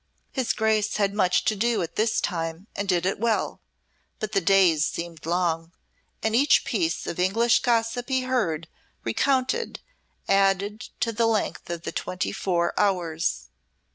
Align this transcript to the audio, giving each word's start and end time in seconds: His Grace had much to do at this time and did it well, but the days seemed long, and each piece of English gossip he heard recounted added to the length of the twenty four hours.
His 0.31 0.53
Grace 0.53 0.95
had 0.97 1.13
much 1.13 1.45
to 1.45 1.55
do 1.55 1.83
at 1.83 1.95
this 1.95 2.19
time 2.19 2.65
and 2.75 2.89
did 2.89 3.05
it 3.05 3.19
well, 3.19 3.61
but 4.19 4.31
the 4.31 4.41
days 4.41 4.83
seemed 4.83 5.27
long, 5.27 5.73
and 6.23 6.35
each 6.35 6.65
piece 6.65 7.05
of 7.05 7.19
English 7.19 7.59
gossip 7.61 8.09
he 8.09 8.21
heard 8.21 8.67
recounted 9.03 9.79
added 10.27 10.89
to 11.01 11.11
the 11.11 11.27
length 11.27 11.69
of 11.69 11.83
the 11.83 11.91
twenty 11.91 12.31
four 12.31 12.73
hours. 12.79 13.49